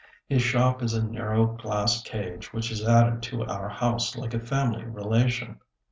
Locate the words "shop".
0.41-0.81